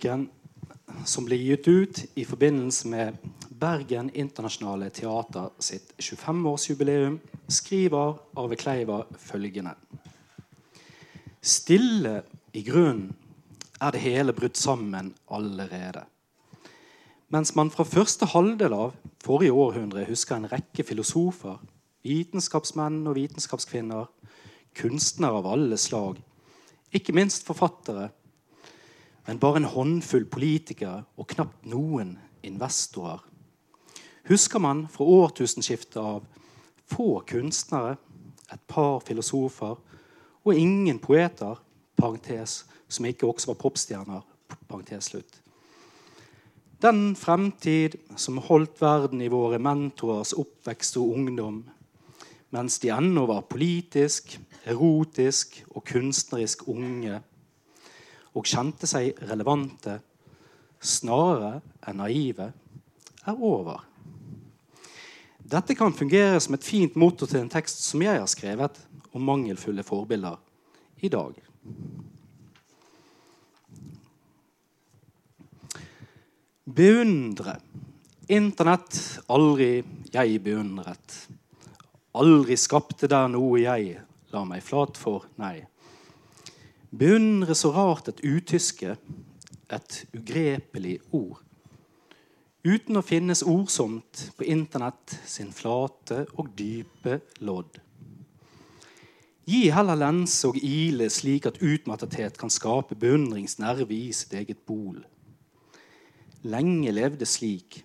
[0.00, 0.30] Jubileumsboken
[1.04, 3.16] som ble gitt ut i forbindelse med
[3.60, 7.18] Bergen Internasjonale Teater sitt 25-årsjubileum,
[7.48, 9.74] skriver Arve Kleiva følgende.
[11.40, 12.22] Stille
[12.52, 13.12] i grunnen
[13.80, 16.04] er det hele brutt sammen allerede.
[17.28, 21.60] Mens man fra første halvdel av forrige århundre husker en rekke filosofer,
[22.02, 24.08] vitenskapsmenn og vitenskapskvinner,
[24.74, 26.18] kunstnere av alle slag,
[26.92, 28.10] ikke minst forfattere,
[29.30, 33.20] men bare en håndfull politikere og knapt noen investorer.
[34.26, 36.24] Husker man fra årtusenskiftet av
[36.90, 37.92] få kunstnere,
[38.50, 39.78] et par filosofer
[40.42, 41.62] og ingen poeter,
[41.94, 44.26] parentes, som ikke også var popstjerner,
[44.66, 45.38] parentes slutt.
[46.82, 51.62] Den fremtid som holdt verden i våre mentorers oppvekst og ungdom,
[52.50, 57.22] mens de ennå var politisk, erotisk og kunstnerisk unge,
[58.34, 59.98] og kjente seg relevante
[60.80, 62.50] snarere enn naive,
[63.28, 63.82] er over.
[65.50, 68.78] Dette kan fungere som et fint motto til en tekst som jeg har skrevet
[69.10, 70.38] om mangelfulle forbilder
[71.02, 71.34] i dag.
[76.70, 77.56] Beundre.
[78.30, 79.00] Internett
[79.32, 79.80] aldri
[80.14, 81.16] jeg beundret.
[82.14, 83.98] Aldri skapte der noe jeg
[84.30, 85.64] la meg flat for, nei.
[86.90, 88.96] Beundre så rart et utyske,
[89.70, 91.38] et ugrepelig ord.
[92.66, 97.78] Uten å finnes ordsomt på Internett sin flate og dype lodd.
[99.46, 104.98] Gi heller lense og ile slik at utmattethet kan skape beundringsnerve i sitt eget bol.
[106.42, 107.80] Lenge levde slik,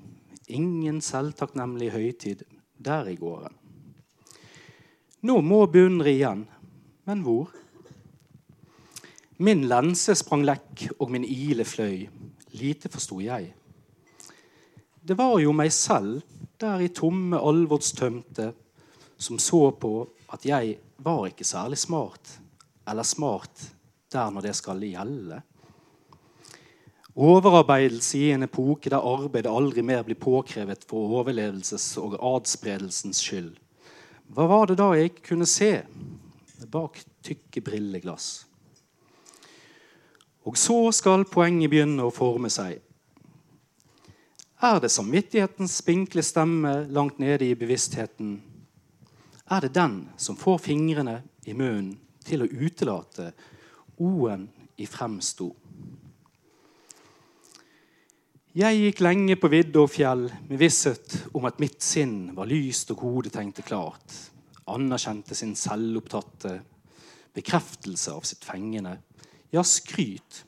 [0.50, 2.42] ingen selvtakknemlig høytid
[2.82, 3.54] der i gården.
[5.26, 6.44] Nå må beundre igjen,
[7.06, 7.54] men hvor?
[9.38, 12.06] Min lense sprang lekk, og min ile fløy.
[12.56, 13.50] Lite forsto jeg.
[15.04, 16.22] Det var jo meg selv,
[16.56, 18.54] der i tomme alvorstømte,
[19.18, 19.92] som så på
[20.32, 22.38] at jeg var ikke særlig smart,
[22.88, 23.68] eller smart
[24.12, 25.42] der når det skal gjelde.
[27.16, 33.54] Overarbeidelse i en epoke der arbeidet aldri mer blir påkrevet for overlevelses- og adspredelsens skyld.
[34.32, 35.72] Hva var det da jeg ikke kunne se
[36.72, 38.46] bak tykke brilleglass?
[40.46, 42.78] Og så skal poenget begynne å forme seg.
[44.66, 48.38] Er det samvittighetens spinkle stemme langt nede i bevisstheten?
[49.52, 51.96] Er det den som får fingrene i munnen
[52.26, 53.32] til å utelate
[54.02, 54.48] o-en
[54.82, 55.52] i fremsto?
[58.56, 62.94] Jeg gikk lenge på vidde og fjell med visshet om at mitt sinn var lyst
[62.94, 64.16] og hodet tenkte klart,
[64.72, 66.54] anerkjente sin selvopptatte
[67.36, 68.96] bekreftelse av sitt fengende,
[69.54, 70.44] ja, skryt.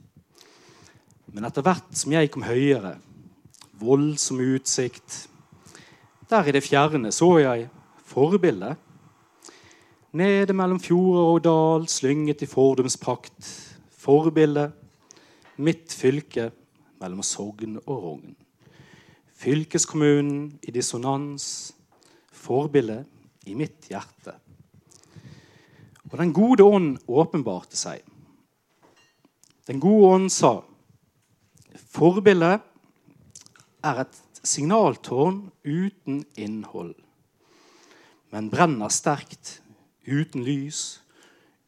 [1.34, 2.98] Men etter hvert som jeg kom høyere,
[3.78, 5.28] voldsom utsikt
[6.28, 7.70] Der i det fjerne så jeg
[8.04, 8.76] forbildet.
[10.12, 13.48] Nede mellom fjorder og dal, slynget i fordumsprakt.
[13.96, 14.74] Forbildet,
[15.58, 16.50] mitt fylke,
[17.00, 18.36] mellom Sogn og Rogn.
[19.38, 21.72] Fylkeskommunen i dissonans,
[22.34, 23.06] forbildet
[23.46, 24.36] i mitt hjerte.
[26.12, 28.02] Og Den gode ånd åpenbarte seg.
[29.68, 30.62] Den gode ånd sa
[31.92, 32.64] forbildet
[33.84, 36.94] er et signaltårn uten innhold,
[38.32, 39.58] men brenner sterkt
[40.08, 41.02] uten lys,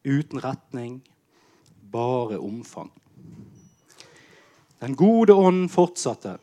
[0.04, 1.02] uten retning,
[1.92, 2.88] bare omfang.
[4.80, 6.38] Den gode ånden fortsatte.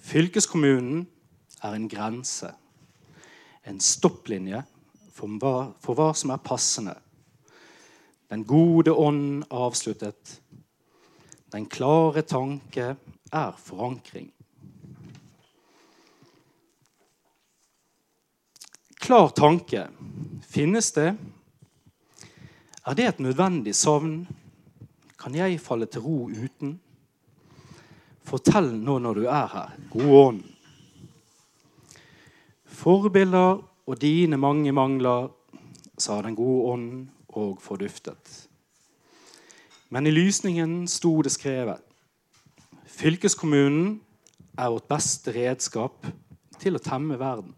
[0.00, 1.04] Fylkeskommunen
[1.60, 2.54] er en grense,
[3.68, 4.62] en stopplinje
[5.12, 6.96] for hva, for hva som er passende.
[8.28, 10.40] Den gode ånden avsluttet.
[11.48, 12.96] Den klare tanke
[13.32, 14.28] er forankring.
[19.00, 19.86] Klar tanke,
[20.44, 21.14] finnes det?
[22.84, 24.26] Er det et nødvendig savn?
[25.16, 26.76] Kan jeg falle til ro uten?
[28.28, 30.42] Fortell nå når du er her, god ånd.
[32.68, 35.30] Forbilder og dine mange mangler,
[35.98, 36.90] sa den gode ånd
[37.28, 38.48] og forduftet.
[39.90, 41.84] Men i lysningen sto det skrevet
[42.98, 44.00] Fylkeskommunen
[44.58, 46.06] er vårt beste redskap
[46.58, 47.52] til å temme verden.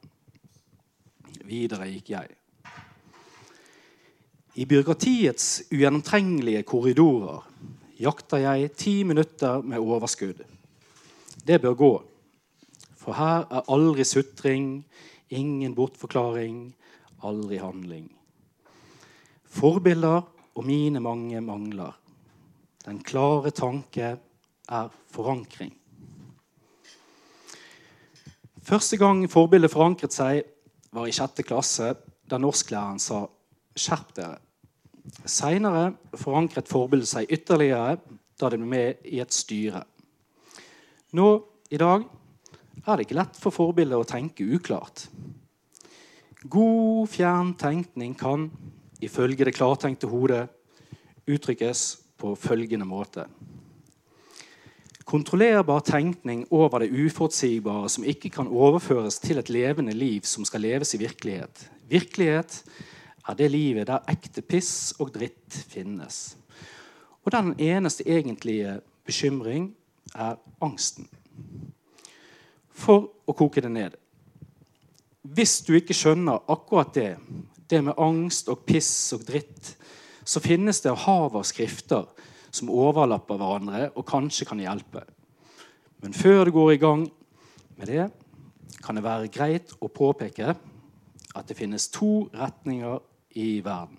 [1.48, 2.34] Videre gikk jeg.
[4.60, 7.46] I byråkratiets ugjennomtrengelige korridorer
[8.00, 10.42] jakter jeg ti minutter med overskudd.
[11.46, 11.92] Det bør gå.
[13.00, 14.84] For her er aldri sutring,
[15.32, 16.74] ingen bortforklaring,
[17.24, 18.10] aldri handling.
[19.50, 20.22] Forbilder
[20.54, 21.96] og mine mange mangler.
[22.86, 24.14] Den klare tanke
[24.70, 25.72] er forankring.
[28.62, 30.44] Første gang forbildet forankret seg,
[30.94, 31.94] var i sjette klasse,
[32.30, 33.26] da norsklæreren sa
[33.74, 34.38] 'skjerp dere'.
[35.26, 37.98] Seinere forankret forbildet seg ytterligere
[38.40, 39.82] da det ble med i et styre.
[41.12, 41.28] Nå,
[41.70, 42.04] i dag,
[42.86, 45.08] er det ikke lett for forbildet å tenke uklart.
[46.44, 48.50] God, fjern tenkning kan,
[49.00, 50.48] ifølge det klartenkte hodet,
[51.30, 53.26] uttrykkes på følgende måte.
[55.10, 60.62] Kontrollerbar tenkning over det uforutsigbare som ikke kan overføres til et levende liv som skal
[60.62, 61.64] leves i virkelighet.
[61.90, 62.60] Virkelighet
[63.28, 66.36] er det livet der ekte piss og dritt finnes.
[67.24, 69.72] Og den eneste egentlige bekymring
[70.14, 71.08] er angsten.
[72.70, 73.96] For å koke det ned
[75.22, 77.16] Hvis du ikke skjønner akkurat det,
[77.70, 79.74] det med angst og piss og dritt,
[80.24, 82.08] så finnes det hav av skrifter
[82.50, 85.04] som overlapper hverandre og kanskje kan hjelpe.
[86.02, 87.06] Men før du går i gang
[87.78, 88.08] med det,
[88.80, 92.98] kan det være greit å påpeke at det finnes to retninger
[93.38, 93.98] i verden.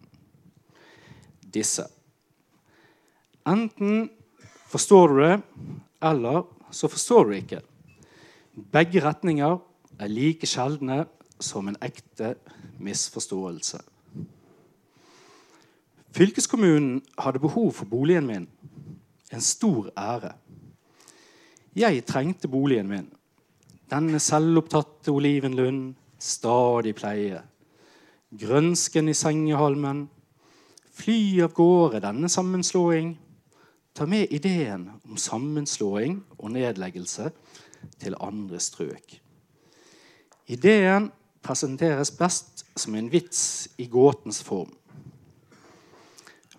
[1.52, 1.86] Disse.
[3.48, 4.10] Enten
[4.72, 5.36] forstår du det,
[6.02, 7.62] eller så forstår du det ikke.
[8.72, 9.60] Begge retninger
[10.02, 11.06] er like sjeldne
[11.42, 12.36] som en ekte
[12.80, 13.82] misforståelse.
[16.12, 18.48] Fylkeskommunen hadde behov for boligen min.
[19.32, 20.34] En stor ære.
[21.76, 23.08] Jeg trengte boligen min.
[23.92, 27.42] Denne selvopptatte olivenlund, stadig pleie
[28.32, 30.06] grønsken i sengehalmen.
[30.96, 33.16] Fly av gårde denne sammenslåing.
[33.96, 37.32] Ta med ideen om sammenslåing og nedleggelse
[38.00, 39.18] til andre strøk.
[40.52, 41.10] Ideen
[41.42, 44.72] presenteres best som en vits i gåtens form.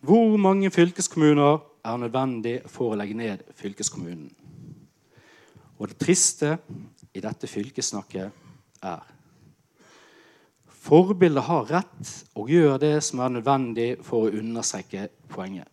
[0.03, 4.33] Hvor mange fylkeskommuner er nødvendig for å legge ned fylkeskommunen?
[5.79, 6.57] Og det triste
[7.15, 8.31] i dette fylkesnakket
[8.83, 9.09] er
[10.83, 15.69] Forbildet har rett og gjør det som er nødvendig for å understreke poenget.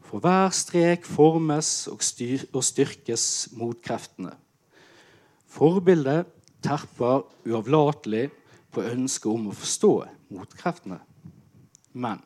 [0.00, 4.32] For hver strek formes og, styr og styrkes motkreftene.
[5.52, 6.32] Forbildet
[6.64, 8.28] terper uavlatelig
[8.70, 9.94] på ønsket om å forstå
[10.34, 11.00] motkreftene.
[11.92, 12.20] Men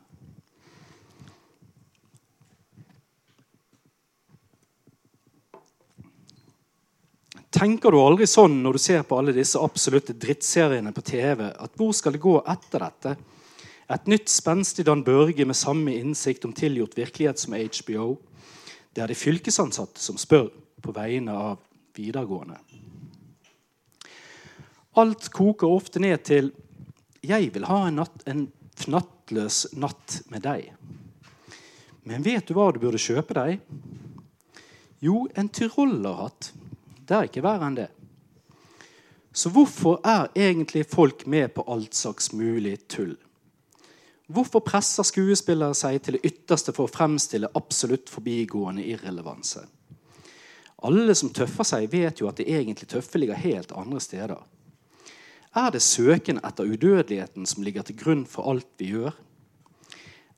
[7.54, 11.76] Tenker du aldri sånn når du ser på alle disse absolutte drittseriene på TV, at
[11.78, 13.12] hvor skal det gå etter dette?
[13.94, 18.08] Et nytt spenstig Dan Børge med samme innsikt om tilgjort virkelighet som HBO.
[18.90, 20.48] Det er de fylkesansatte som spør
[20.82, 21.62] på vegne av
[21.94, 22.58] videregående.
[24.94, 26.52] Alt koker ofte ned til
[27.22, 28.52] 'Jeg vil ha en, natt, en
[28.86, 30.72] nattløs natt med deg'.
[32.04, 33.60] Men vet du hva du burde kjøpe deg?
[35.00, 36.52] Jo, en tyrollerhatt
[37.06, 37.90] det er ikke verre enn det.
[39.34, 43.16] Så hvorfor er egentlig folk med på alt slags mulig tull?
[44.30, 49.66] Hvorfor presser skuespillere seg til det ytterste for å fremstille absolutt forbigående irrelevanse?
[50.84, 54.40] Alle som tøffer seg, vet jo at det egentlig tøffe ligger helt andre steder.
[55.54, 59.14] Er det søken etter udødeligheten som ligger til grunn for alt vi gjør?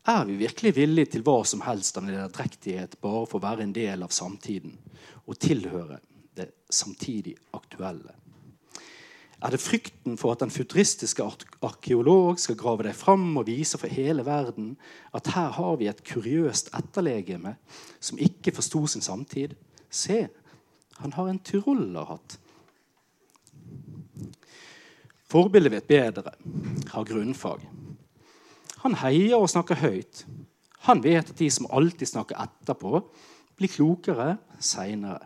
[0.06, 3.72] Er vi virkelig villige til hva som helst av nederdrektighet bare for å være en
[3.74, 4.76] del av samtiden
[5.24, 5.98] og tilhøre
[6.36, 8.12] det samtidig aktuelle?
[9.40, 11.24] Er det frykten for at den futuristiske
[11.64, 14.74] arkeolog skal grave deg fram og vise for hele verden
[15.16, 17.56] at her har vi et kuriøst etterlegeme
[18.00, 19.56] som ikke forsto sin samtid?
[19.88, 20.26] Se,
[21.00, 22.36] han har en tyrollerhatt.
[25.26, 26.32] Forbildet vet bedre,
[26.92, 27.64] har grunnfag.
[28.84, 30.22] Han heier og snakker høyt.
[30.86, 33.00] Han vet at de som alltid snakker etterpå,
[33.56, 35.24] blir klokere seinere.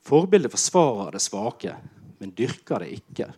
[0.00, 1.74] Forbildet forsvarer det svake,
[2.20, 3.28] men dyrker det ikke.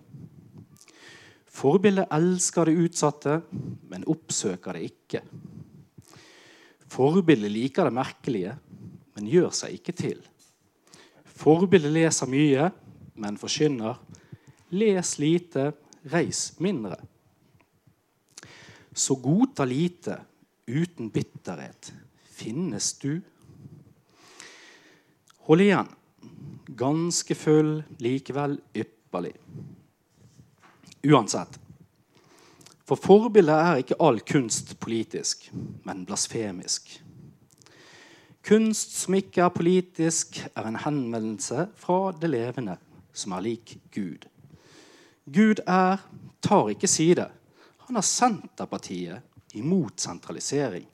[1.53, 3.41] Forbildet elsker det utsatte,
[3.91, 5.21] men oppsøker det ikke.
[6.93, 8.55] Forbildet liker det merkelige,
[9.17, 10.23] men gjør seg ikke til.
[11.43, 12.71] Forbildet leser mye,
[13.21, 13.99] men forkynner.
[14.73, 16.97] Les lite, reis mindre.
[18.93, 20.17] Så godta lite
[20.67, 21.93] uten bitterhet.
[22.25, 23.21] Finnes du?
[25.37, 25.93] Hold igjen.
[26.67, 29.35] Ganske full, likevel ypperlig.
[31.05, 31.61] Uansett.
[32.89, 35.51] For forbildet er ikke all kunst politisk,
[35.85, 36.97] men blasfemisk.
[38.43, 42.81] Kunst som ikke er politisk, er en henvendelse fra det levende,
[43.13, 44.32] som er lik Gud.
[45.25, 46.01] Gud er,
[46.43, 47.29] tar ikke side.
[47.87, 50.87] Han er Senterpartiet imot sentralisering.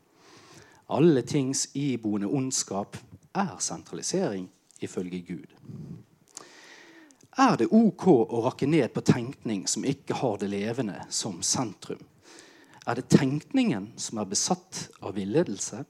[0.88, 2.96] Alle tings iboende ondskap
[3.36, 4.48] er sentralisering,
[4.80, 5.54] ifølge Gud.
[7.38, 12.00] Er det ok å rakke ned på tenkning som ikke har det levende som sentrum?
[12.88, 15.84] Er det tenkningen som er besatt av villedelse?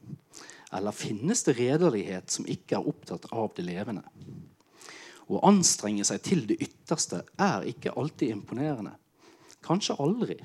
[0.75, 4.05] Eller finnes det redelighet som ikke er opptatt av det levende?
[5.29, 8.95] Å anstrenge seg til det ytterste er ikke alltid imponerende.
[9.65, 10.39] Kanskje aldri.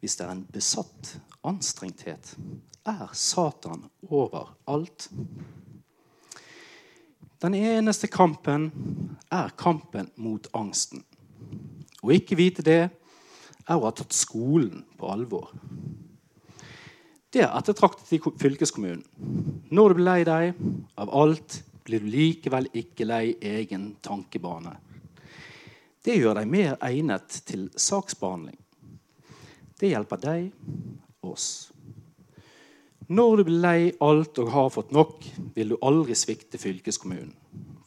[0.00, 1.14] Hvis det er en besatt
[1.46, 2.34] anstrengthet,
[2.86, 5.08] er Satan overalt.
[7.42, 8.70] Den eneste kampen
[9.32, 11.02] er kampen mot angsten.
[12.04, 15.50] Å ikke vite det er å ha tatt skolen på alvor.
[17.32, 19.02] Det er ettertraktet i fylkeskommunen.
[19.68, 20.60] Når du blir lei deg
[20.96, 24.74] av alt, blir du likevel ikke lei egen tankebane.
[26.06, 28.58] Det gjør deg mer egnet til saksbehandling.
[29.76, 30.50] Det hjelper deg,
[31.26, 31.72] oss.
[33.06, 35.22] Når du blir lei alt og har fått nok,
[35.54, 37.34] vil du aldri svikte fylkeskommunen.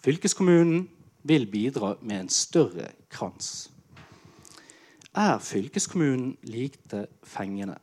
[0.04, 0.86] Fylkeskommunen
[1.28, 3.70] vil bidra med en større krans.
[5.16, 7.80] Er fylkeskommunen likte fengende?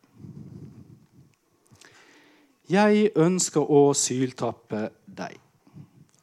[2.72, 5.36] Jeg ønsker å syltappe deg.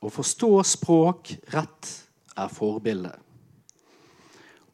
[0.03, 1.89] Å forstå språk rett
[2.35, 3.15] er forbildet.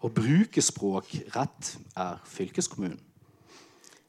[0.01, 2.97] Å bruke språk rett er fylkeskommunen.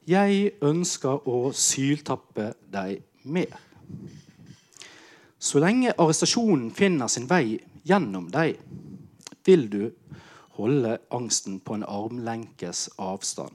[0.08, 3.52] Jeg ønsker å syltappe deg mer.
[5.36, 8.56] Så lenge arrestasjonen finner sin vei gjennom deg,
[9.44, 9.82] vil du
[10.56, 13.52] holde angsten på en armlenkes avstand.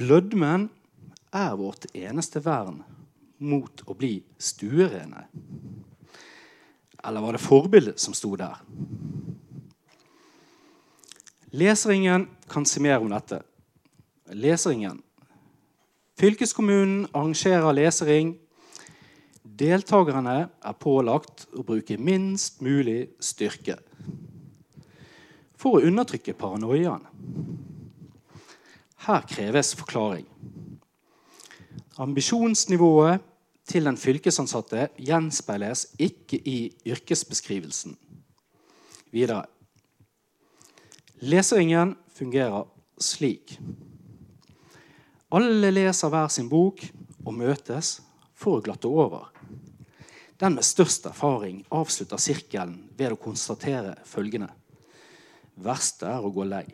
[0.00, 0.70] Blødmen
[1.32, 2.80] er vårt eneste vern
[3.40, 5.26] mot å bli stuerene.
[7.04, 8.58] Eller var det forbildet som sto der?
[11.50, 13.40] Leseringen kan si mer om dette.
[14.30, 15.02] Leseringen.
[16.20, 18.34] Fylkeskommunen arrangerer lesering.
[19.42, 23.80] Deltakerne er pålagt å bruke minst mulig styrke
[25.60, 27.02] for å undertrykke paranoiaen.
[29.04, 30.24] Her kreves forklaring.
[32.00, 33.20] Ambisjonsnivået
[33.70, 36.58] til den fylkesansatte gjenspeiles ikke i
[36.90, 37.94] yrkesbeskrivelsen.
[39.14, 39.44] Videre.
[41.22, 42.66] Leseringen fungerer
[42.98, 43.58] slik.
[45.30, 46.82] Alle leser hver sin bok
[47.22, 48.00] og møtes
[48.34, 49.28] for å glatte over.
[50.40, 54.48] Den med størst erfaring avslutter sirkelen ved å konstatere følgende.
[55.60, 56.64] Verste er å gå lei.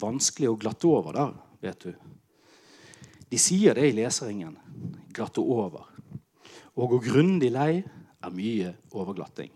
[0.00, 1.92] Vanskelig å glatte over der, vet du.
[3.28, 4.54] De sier det i leseringen.
[5.12, 5.90] Glatte over.
[6.74, 9.52] Å gå grundig lei er mye overglatting.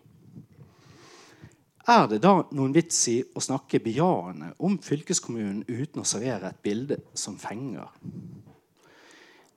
[1.89, 6.63] Er det da noen vits i å snakke bejaende om fylkeskommunen uten å servere et
[6.63, 7.89] bilde som fenger?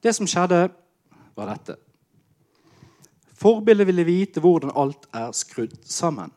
[0.02, 0.70] Det som skjedde,
[1.36, 1.76] var dette.
[3.42, 6.32] Forbildet ville vite hvordan alt er skrudd sammen.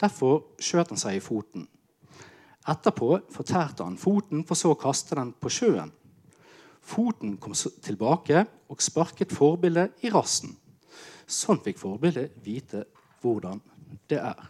[0.00, 1.66] Derfor skjøt han seg i foten.
[2.68, 5.90] Etterpå fortærte han foten, for så å kaste den på sjøen.
[6.82, 10.56] Foten kom tilbake og sparket forbildet i rassen.
[11.26, 12.84] Sånn fikk forbildet vite
[13.22, 13.62] hvordan
[14.10, 14.48] det er.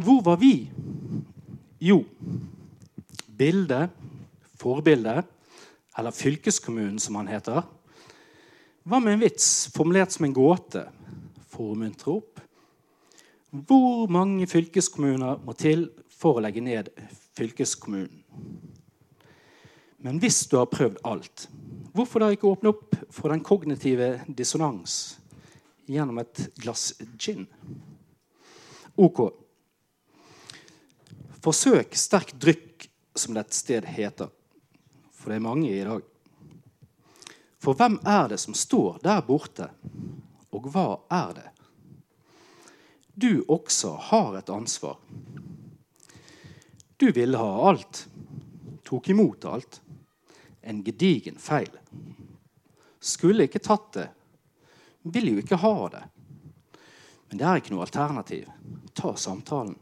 [0.00, 0.54] Hvor var vi?
[1.80, 2.02] Jo,
[3.36, 3.92] bildet,
[4.60, 5.28] forbildet,
[5.98, 7.62] eller fylkeskommunen, som han heter,
[8.84, 10.86] var med en vits formulert som en gåte
[11.52, 12.40] for å muntre opp
[13.50, 16.90] hvor mange fylkeskommuner må til for å legge ned
[17.38, 18.22] fylkeskommunen?
[20.00, 21.48] Men hvis du har prøvd alt,
[21.92, 25.18] hvorfor da ikke åpne opp for den kognitive dissonans
[25.90, 27.44] gjennom et glass gin?
[28.96, 29.26] Ok.
[31.44, 32.86] Forsøk sterk drykk,
[33.18, 34.30] som dette sted heter.
[35.12, 36.06] For det er mange i dag.
[37.60, 39.68] For hvem er det som står der borte,
[40.54, 41.48] og hva er det?
[43.20, 44.96] Du også har et ansvar.
[46.96, 48.06] Du ville ha alt,
[48.84, 49.80] tok imot alt.
[50.60, 51.70] En gedigen feil.
[53.00, 54.08] Skulle ikke tatt det,
[55.02, 56.02] vil jo ikke ha det.
[57.30, 58.50] Men det er ikke noe alternativ.
[58.96, 59.76] Ta samtalen.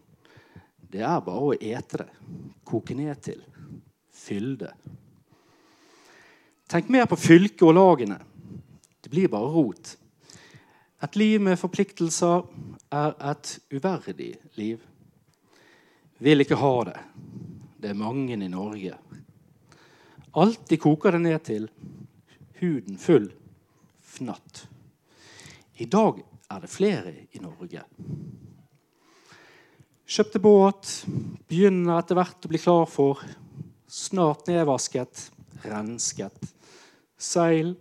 [0.89, 2.09] Det er bare å ete det,
[2.65, 3.43] koke ned til,
[4.15, 4.73] fylle det.
[6.69, 8.19] Tenk mer på fylket og lagene.
[9.01, 9.95] Det blir bare rot.
[11.03, 12.43] Et liv med forpliktelser
[12.93, 14.81] er et uverdig liv.
[16.19, 16.97] Vil ikke ha det.
[17.79, 18.97] Det er mange i Norge.
[20.39, 21.69] Alt de koker det ned til.
[22.61, 23.29] Huden full.
[24.03, 24.67] Fnatt.
[25.79, 27.85] I dag er det flere i Norge.
[30.09, 30.89] Kjøpte båt,
[31.51, 33.21] begynner etter hvert å bli klar for.
[33.89, 35.29] Snart nedvasket,
[35.69, 36.49] rensket.
[37.21, 37.75] Seil,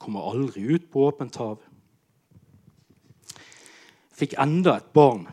[0.00, 1.60] kommer aldri ut på åpent hav.
[4.16, 5.26] Fikk enda et barn,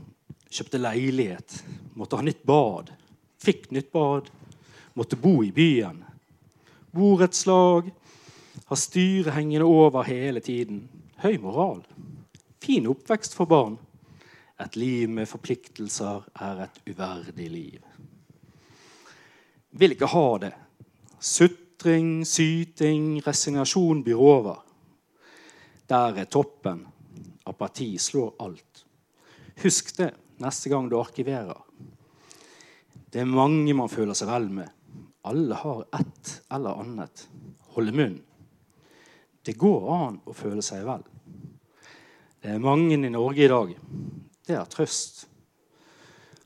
[0.52, 1.62] kjøpte leilighet,
[1.96, 2.92] måtte ha nytt bad.
[3.40, 4.28] Fikk nytt bad,
[5.00, 6.02] måtte bo i byen.
[6.92, 7.92] Borettslag,
[8.66, 10.84] har styret hengende over hele tiden.
[11.24, 11.82] Høy moral.
[12.64, 13.78] Fin oppvekst for barn.
[14.60, 17.80] Et liv med forpliktelser er et uverdig liv.
[19.72, 20.54] Vil ikke ha det.
[21.20, 24.60] Sutring, syting, resignasjon byr over.
[25.90, 26.86] Der er toppen.
[27.54, 28.84] Apati slår alt.
[29.62, 30.10] Husk det
[30.42, 31.62] neste gang du arkiverer.
[33.14, 34.70] Det er mange man føler seg vel med.
[35.30, 37.28] Alle har ett eller annet.
[37.78, 38.18] Holde munn.
[39.46, 41.06] Det går an å føle seg vel.
[42.42, 43.78] Det er mange i Norge i dag
[44.48, 45.24] det er trøst.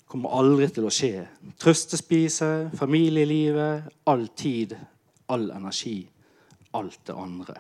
[0.08, 1.26] Kommer aldri til å skje.
[1.60, 4.76] Trøstespise, familielivet, all tid,
[5.34, 6.00] all energi,
[6.78, 7.58] alt det andre.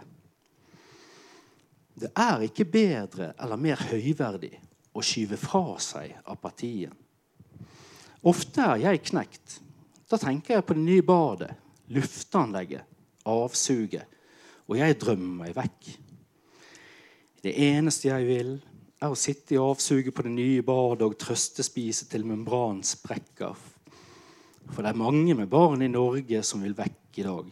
[1.98, 4.54] Det er ikke bedre eller mer høyverdig
[4.94, 6.94] å skyve fra seg apatien.
[8.27, 9.60] Ofte er jeg knekt.
[10.08, 11.51] Da tenker jeg på det nye badet,
[11.94, 12.84] lufteanlegget,
[13.27, 14.06] avsuget,
[14.68, 15.89] og jeg drømmer meg vekk.
[17.44, 18.54] Det eneste jeg vil,
[18.98, 23.58] er å sitte i avsuget på det nye badet og trøstespise til membranen sprekker.
[24.74, 27.51] For det er mange med barn i Norge som vil vekk i dag.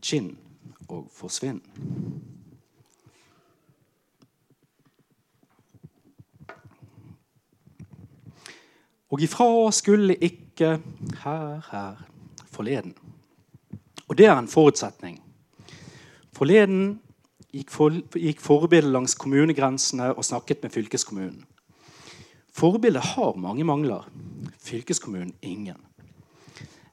[0.00, 0.32] Gin
[0.88, 1.60] og forsvinn.
[9.10, 10.78] Og ifra skulle ikke
[11.24, 12.04] her, her
[12.46, 12.94] forleden.
[14.08, 15.20] Og det er en forutsetning.
[16.32, 17.00] Forleden
[17.52, 21.44] gikk, for, gikk forbildet langs kommunegrensene og snakket med fylkeskommunen.
[22.52, 24.06] Forbildet har mange mangler.
[24.62, 25.78] Fylkeskommunen ingen.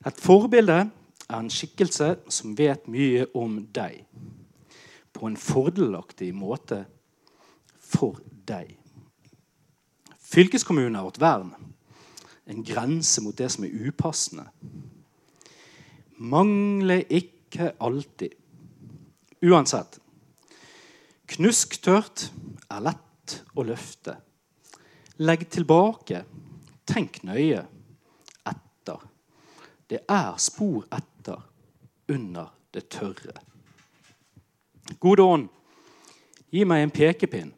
[0.05, 0.89] Et forbilde
[1.29, 4.03] er en skikkelse som vet mye om deg.
[5.13, 6.83] På en fordelaktig måte
[7.81, 8.75] for deg.
[10.27, 11.53] Fylkeskommunen er vårt vern.
[12.47, 14.47] En grense mot det som er upassende.
[16.17, 18.33] Mangler ikke alltid.
[19.45, 19.99] Uansett.
[21.27, 22.29] Knusktørt
[22.71, 24.15] er lett å løfte.
[25.19, 26.23] Legg tilbake,
[26.87, 27.65] tenk nøye
[28.47, 29.03] etter.
[29.87, 31.43] Det er spor etter
[32.13, 33.35] under det tørre.
[35.03, 35.47] Gode ånd,
[36.53, 37.51] gi meg en pekepinn.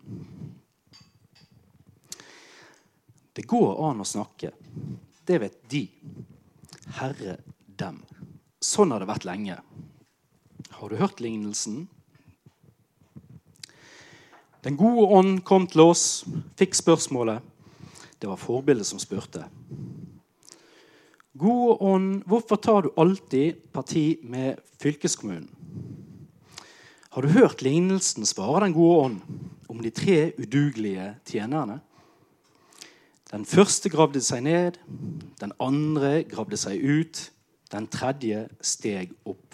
[3.39, 4.49] Det går an å snakke.
[5.23, 5.85] Det vet de.
[6.97, 7.37] Herre
[7.79, 8.01] dem.
[8.59, 9.55] Sånn har det vært lenge.
[10.75, 11.85] Har du hørt lignelsen?
[14.67, 16.03] Den gode ånd kom til oss,
[16.59, 17.39] fikk spørsmålet.
[18.19, 19.45] Det var forbildet som spurte.
[21.31, 25.47] Gode ånd, hvorfor tar du alltid parti med fylkeskommunen?
[27.15, 31.85] Har du hørt lignelsen, svarer Den gode ånd, om de tre udugelige tjenerne?
[33.29, 34.79] Den første gravde seg ned,
[35.41, 37.31] den andre gravde seg ut,
[37.69, 39.53] den tredje steg opp.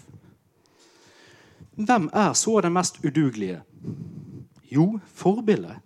[1.76, 3.62] Hvem er så den mest udugelige?
[4.72, 5.82] Jo, forbildet.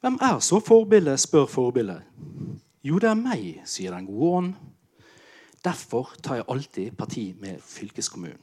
[0.00, 2.06] Hvem er så forbildet, spør forbildet.
[2.86, 4.54] Jo, det er meg, sier den gode ånd.
[5.64, 8.38] Derfor tar jeg alltid parti med fylkeskommunen.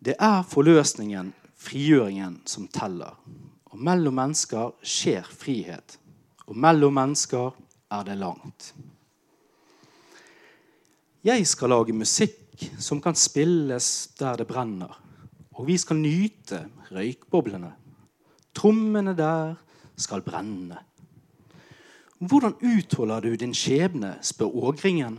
[0.00, 3.18] Det er forløsningen, frigjøringen, som teller.
[3.64, 5.98] Og mellom mennesker skjer frihet.
[6.46, 7.50] Og mellom mennesker
[7.90, 8.74] er det langt.
[11.26, 14.92] Jeg skal lage musikk som kan spilles der det brenner.
[15.56, 17.72] Og vi skal nyte røykboblene.
[18.54, 19.56] Trommene der
[19.96, 20.78] skal brenne.
[22.18, 25.18] Hvordan utholder du din skjebne, spør ågringen.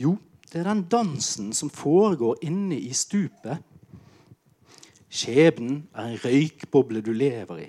[0.00, 0.16] Jo,
[0.52, 3.58] det er den dansen som foregår inne i stupet.
[5.08, 7.68] Skjebnen er en røykboble du lever i.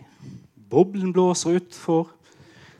[0.69, 2.11] Boblen blåser utfor.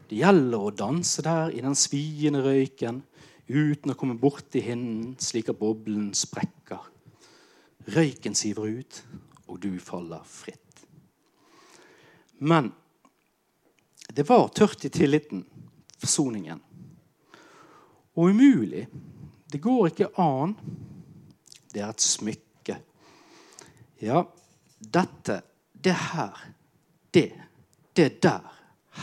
[0.10, 3.02] Det gjelder å danse der i den sviende røyken
[3.50, 6.84] uten å komme borti hinnen slik at boblen sprekker.
[7.90, 9.02] Røyken siver ut,
[9.50, 10.86] og du faller fritt.
[12.38, 12.70] Men
[14.14, 15.42] det var tørt i tilliten,
[15.98, 16.62] forsoningen.
[18.16, 18.86] Og umulig.
[19.50, 20.54] Det går ikke an.
[21.74, 22.78] Det er et smykke.
[24.06, 24.22] Ja,
[24.80, 25.42] dette,
[25.74, 26.38] det her,
[27.12, 27.32] det,
[28.00, 28.46] det der,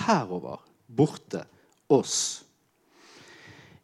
[0.07, 1.45] herover, borte,
[1.93, 2.45] oss.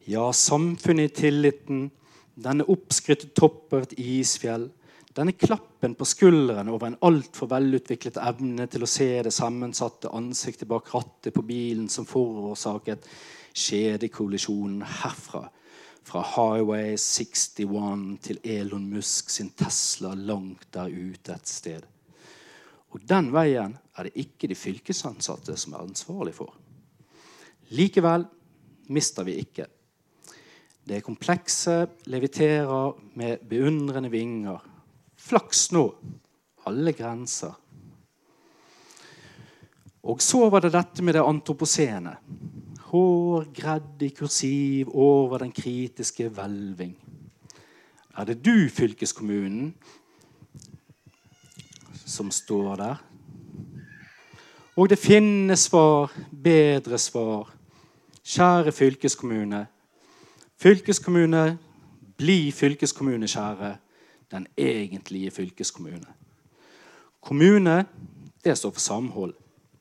[0.08, 1.90] Ja, samfunnet i tilliten,
[2.34, 4.70] denne oppskrytte topper et isfjell,
[5.12, 10.70] Denne klappen på skulderen over en altfor velutviklet evne til å se det sammensatte ansiktet
[10.70, 13.04] bak rattet på bilen som forårsaket
[13.52, 15.44] skjedekollisjonen herfra.
[16.08, 21.84] Fra Highway 61 til Elon Musk sin Tesla langt der ute et sted.
[22.92, 26.52] Og den veien er det ikke de fylkesansatte som er ansvarlig for.
[27.72, 28.26] Likevel
[28.92, 29.66] mister vi ikke.
[30.84, 34.68] Det komplekse leviterer med beundrende vinger
[35.22, 35.84] Flaks nå.
[36.66, 37.54] Alle grenser.
[40.02, 42.16] Og så var det dette med det antropocene.
[42.90, 46.96] Hår gredd i kursiv over den kritiske hvelving.
[48.18, 49.70] Er det du, fylkeskommunen,
[52.12, 52.96] som står der?
[54.76, 56.12] Og det finnes svar,
[56.44, 57.50] bedre svar.
[58.24, 59.66] Kjære fylkeskommune.
[60.56, 61.58] Fylkeskommune,
[62.16, 63.76] bli fylkeskommune, kjære
[64.30, 66.06] den egentlige fylkeskommune.
[67.20, 67.84] Kommune,
[68.44, 69.34] det står for samhold.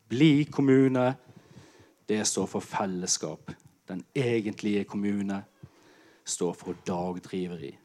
[0.10, 1.16] Bli kommune,
[2.10, 3.52] det står for fellesskap.
[3.88, 5.44] Den egentlige kommune
[6.26, 7.78] står for dagdriveri.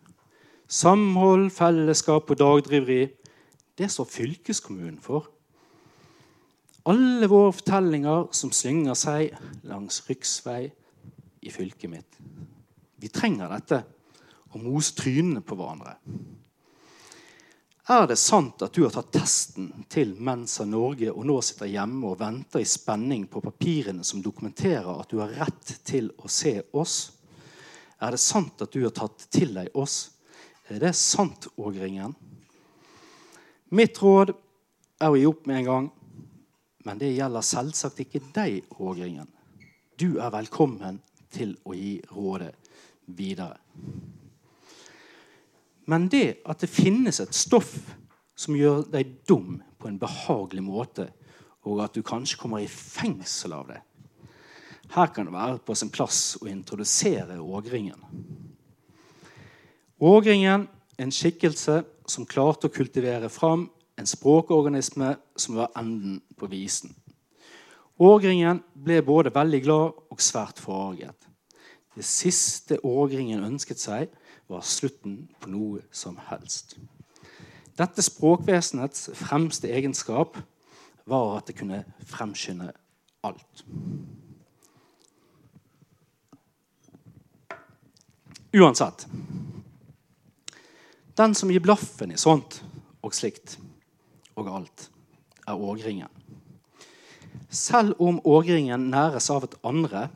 [0.69, 3.09] Samhold, fellesskap og dagdriveri,
[3.77, 5.29] det står fylkeskommunen for.
[6.87, 9.35] Alle våre fortellinger som synger seg
[9.67, 10.71] langs riksvei
[11.43, 12.19] i fylket mitt.
[12.97, 13.83] Vi trenger dette
[14.55, 15.97] å mose trynene på hverandre.
[17.87, 22.09] Er det sant at du har tatt testen til Mensa Norge og nå sitter hjemme
[22.09, 26.57] og venter i spenning på papirene som dokumenterer at du har rett til å se
[26.75, 26.97] oss?
[28.03, 30.01] Er det sant at du har tatt til deg oss?
[30.67, 32.17] Er det sant, Ågringen?
[33.75, 34.31] Mitt råd
[35.03, 35.87] er å gi opp med en gang.
[36.87, 39.27] Men det gjelder selvsagt ikke deg, Ågringen.
[39.99, 41.01] Du er velkommen
[41.35, 42.53] til å gi rådet
[43.19, 43.57] videre.
[45.91, 47.75] Men det at det finnes et stoff
[48.39, 51.09] som gjør deg dum på en behagelig måte,
[51.67, 53.81] og at du kanskje kommer i fengsel av det
[54.95, 57.99] Her kan det være på sin plass å introdusere ågringen.
[59.99, 60.69] Ågringen
[61.03, 63.67] en skikkelse som klarte å kultivere fram
[63.97, 66.93] en språkorganisme som var enden på visen.
[67.97, 71.17] Ågringen ble både veldig glad og svært forarget.
[71.97, 74.11] Det siste ågringen ønsket seg,
[74.47, 76.77] var slutten på noe som helst.
[77.77, 80.37] Dette språkvesenets fremste egenskap
[81.09, 82.69] var at det kunne fremskynde
[83.27, 83.65] alt.
[88.57, 89.09] Uansett
[91.17, 92.59] Den som gir blaffen i sånt
[93.01, 93.57] og slikt
[94.37, 94.91] og alt,
[95.49, 96.11] er ågringen.
[97.49, 100.09] Selv om ågringen næres av at andre,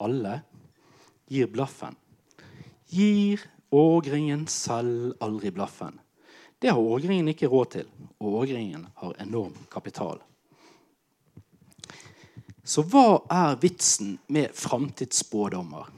[0.00, 0.38] alle,
[1.28, 1.96] gir blaffen,
[2.88, 3.42] gir
[3.74, 5.98] ågringen selv aldri blaffen.
[6.58, 10.22] Det har ågringen ikke råd til, og ågringen har enorm kapital.
[12.64, 15.90] Så hva er vitsen med framtidsspådommer?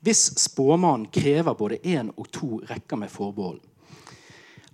[0.00, 3.60] Hvis spåmannen krever både én og to rekker med forbehold,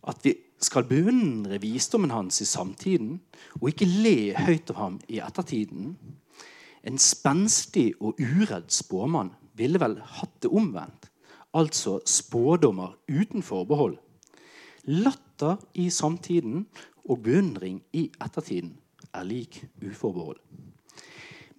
[0.05, 3.19] at vi skal beundre visdommen hans i samtiden
[3.61, 5.97] og ikke le høyt av ham i ettertiden
[6.85, 11.09] En spenstig og uredd spåmann ville vel hatt det omvendt
[11.55, 13.97] altså spådommer uten forbehold.
[14.85, 16.67] Latter i samtiden
[17.09, 18.75] og beundring i ettertiden
[19.15, 20.41] er lik uforbehold.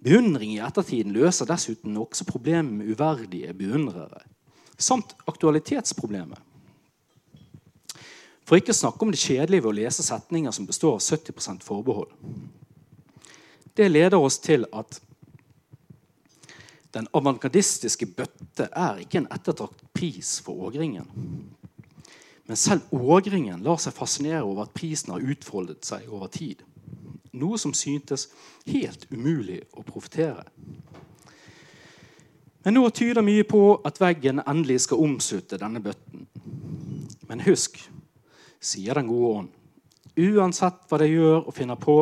[0.06, 4.20] Beundring i ettertiden løser dessuten også problemet med uverdige beundrere,
[4.78, 6.38] samt aktualitetsproblemet.
[8.46, 11.66] For ikke å snakke om det kjedelige ved å lese setninger som består av 70%
[11.66, 12.12] forbehold.
[13.74, 15.00] Det leder oss til at
[16.94, 21.10] den avantgardistiske bøtte er ikke en ettertraktet pris for ågringen.
[22.46, 26.62] Men selv ågringen lar seg fascinere over at prisen har utfoldet seg over tid.
[27.36, 28.28] Noe som syntes
[28.66, 30.46] helt umulig å profetere.
[32.66, 36.24] Men nå tyder mye på at veggen endelig skal omslutte denne bøtten.
[37.28, 37.78] Men husk,
[38.58, 39.52] sier den gode ånd,
[40.16, 41.98] uansett hva dere gjør og finner på,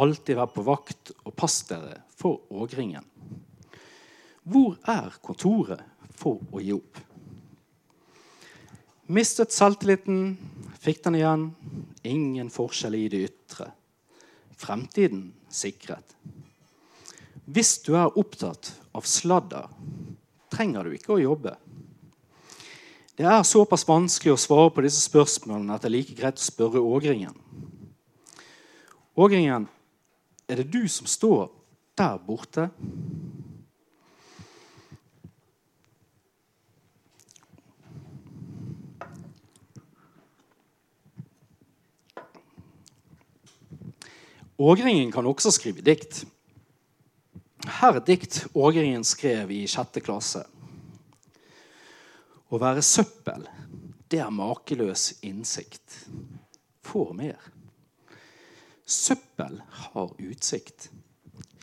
[0.00, 3.04] alltid vær på vakt og pass dere for ågringen.
[4.50, 5.84] Hvor er kontoret
[6.18, 6.98] for å gi opp?
[9.10, 10.34] Mistet selvtilliten,
[10.78, 11.46] fikk den igjen.
[12.06, 13.70] Ingen forskjell i det ytre.
[14.60, 16.16] Fremtiden sikret.
[17.50, 19.70] Hvis du er opptatt av sladder,
[20.52, 21.54] trenger du ikke å jobbe.
[23.16, 26.44] Det er såpass vanskelig å svare på disse spørsmålene at det er like greit å
[26.44, 27.34] spørre Ågringen.
[29.16, 29.66] Ågringen,
[30.48, 31.50] er det du som står
[31.98, 32.68] der borte?
[44.60, 46.26] Ågringen kan også skrive dikt.
[47.80, 50.42] Her er dikt Ågringen skrev i sjette klasse.
[52.50, 53.46] Å være søppel,
[54.12, 56.02] det er makeløs innsikt.
[56.84, 57.38] Får mer.
[58.84, 60.90] Søppel har utsikt.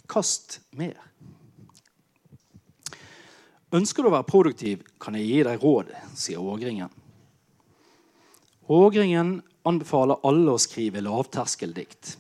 [0.10, 0.98] Kast mer.
[3.78, 6.90] Ønsker du å være produktiv, kan jeg gi deg råd, sier Ågringen.
[8.74, 9.36] Ågringen
[9.70, 12.16] anbefaler alle å skrive lavterskeldikt.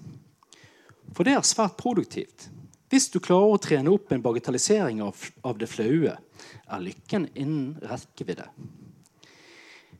[1.17, 2.51] For det er svært produktivt.
[2.93, 7.71] Hvis du klarer å trene opp en bagatellisering av, av det flaue, er lykken innen
[7.81, 8.45] rekkevidde.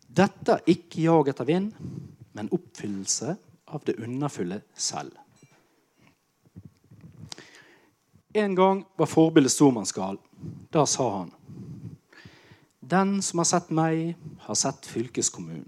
[0.06, 1.73] Dette er ikke jag etter vind,
[2.38, 3.34] men oppfyllelse
[3.73, 5.17] av det underfulle selv.
[8.38, 10.21] En gang var forbildet stormannsgal.
[10.69, 11.34] Da sa han
[12.80, 14.13] Den som har sett meg,
[14.45, 15.65] har sett fylkeskommunen.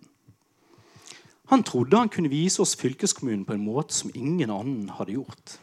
[1.49, 5.55] Han trodde han kunne vise oss fylkeskommunen på en måte som ingen annen hadde gjort.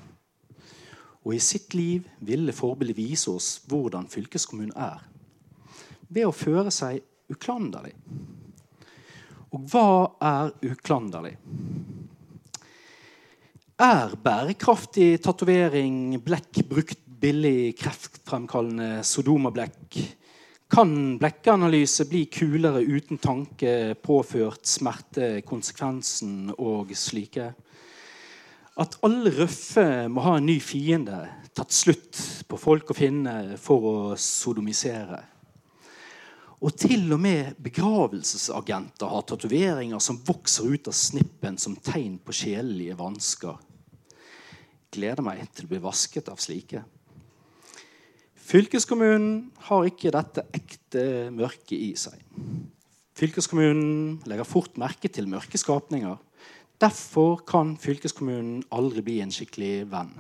[1.23, 5.05] Og i sitt liv ville forbildet vise oss hvordan fylkeskommunen er.
[6.11, 7.95] Ved å føre seg uklanderlig.
[9.55, 9.87] Og hva
[10.27, 11.37] er uklanderlig?
[13.79, 20.03] Er bærekraftig tatovering blekk brukt billig kreftfremkallende Sodoma-blekk?
[20.67, 27.53] Kan blekkanalyse bli kulere uten tanke, påført smerte, konsekvensen og slike?
[28.77, 31.21] At alle røffe må ha en ny fiende,
[31.55, 32.19] tatt slutt
[32.51, 35.23] på folk å finne for å sodomisere.
[36.67, 42.35] Og til og med begravelsesagenter har tatoveringer som vokser ut av snippen som tegn på
[42.35, 43.55] sjelelige vansker.
[44.91, 46.83] Gleder meg til å bli vasket av slike.
[48.47, 51.03] Fylkeskommunen har ikke dette ekte
[51.35, 52.21] mørket i seg.
[53.17, 56.19] Fylkeskommunen legger fort merke til mørke skapninger
[56.81, 60.13] Derfor kan fylkeskommunen aldri bli en skikkelig venn.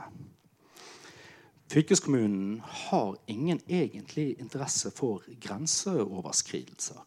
[1.69, 7.03] Fylkeskommunen har ingen egentlig interesse for grenseoverskridelser.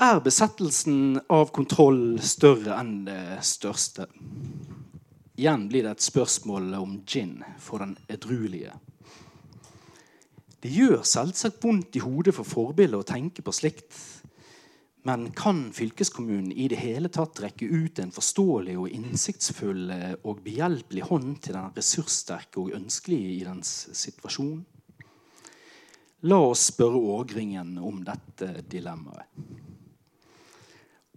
[0.00, 4.08] Er besettelsen av kontroll større enn det største?
[5.36, 8.72] Igjen blir det et spørsmål om gin for den edruelige.
[10.62, 13.98] Det gjør selvsagt vondt i hodet for forbildet å tenke på slikt
[15.06, 20.40] men kan fylkeskommunen i det hele tatt rekke ut en forståelig og innsiktsfull eh, og
[20.42, 24.64] behjelpelig hånd til den ressurssterke og ønskelige i dens situasjon?
[26.26, 29.30] La oss spørre Ågringen om dette dilemmaet.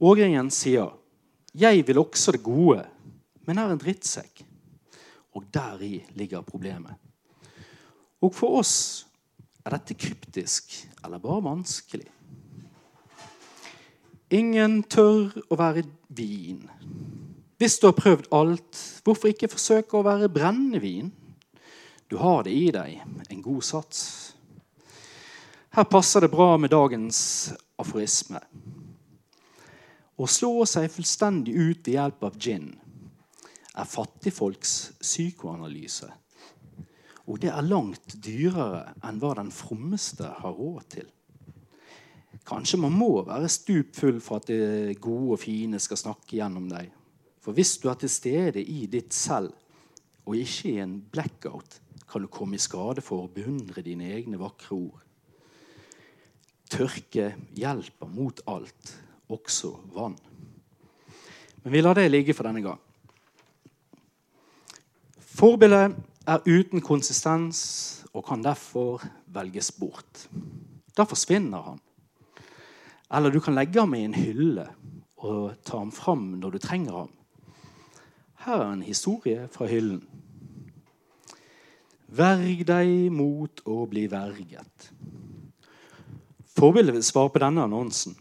[0.05, 0.93] Ågringen sier,
[1.57, 2.85] 'Jeg vil også det gode,
[3.49, 4.45] men er en drittsekk.'
[5.37, 6.93] Og deri ligger problemet.
[8.21, 9.05] Og for oss
[9.65, 10.73] er dette kryptisk
[11.05, 12.07] eller bare vanskelig.
[14.29, 16.61] Ingen tør å være vin.
[17.59, 21.09] Hvis du har prøvd alt, hvorfor ikke forsøke å være brennevin?
[22.09, 24.03] Du har det i deg, en god sats.
[25.73, 27.19] Her passer det bra med dagens
[27.79, 28.41] aforisme.
[30.19, 32.71] Å slå seg fullstendig ut ved hjelp av gin
[33.79, 36.09] er fattigfolks psykoanalyse.
[37.29, 41.09] Og det er langt dyrere enn hva den frommeste har råd til.
[42.49, 46.89] Kanskje man må være stupfull for at det gode og fine skal snakke gjennom deg.
[47.43, 49.53] For hvis du er til stede i ditt selv,
[50.25, 54.39] og ikke i en blackout, kan du komme i skade for å beundre dine egne
[54.41, 55.05] vakre ord.
[56.69, 58.93] Tørke hjelper mot alt,
[59.29, 60.17] også vann.
[61.63, 62.81] Men vi lar det ligge for denne gang.
[65.39, 65.93] Forbildet
[66.27, 67.59] er uten konsistens
[68.11, 68.99] og kan derfor
[69.31, 70.25] velges bort.
[70.97, 71.77] Da forsvinner han.
[73.07, 74.65] Eller du kan legge ham i en hylle
[75.23, 77.13] og ta ham fram når du trenger ham.
[78.43, 80.01] Her er en historie fra hyllen.
[82.19, 84.89] Verg deg mot å bli verget.
[86.51, 88.17] Forbildet vil svare på denne annonsen.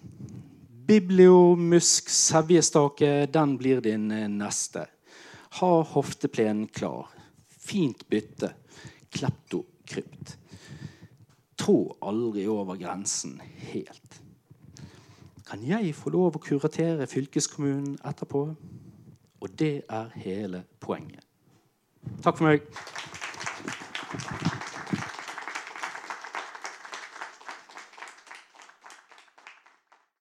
[0.86, 4.06] Bibliomusk sevjestake, den blir din
[4.38, 4.86] neste.
[5.58, 7.08] Ha hofteplenen klar.
[7.48, 8.52] Fint bytte.
[9.10, 10.36] Kleptokrypt.
[11.58, 13.40] Trå aldri over grensen
[13.72, 14.20] helt.
[15.48, 18.44] Kan jeg få lov å kuratere fylkeskommunen etterpå?
[19.38, 21.26] Og det er hele poenget.
[22.22, 22.62] Takk for meg.